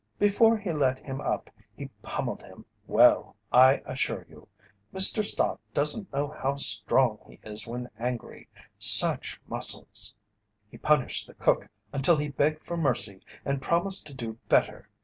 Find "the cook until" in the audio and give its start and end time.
11.27-12.15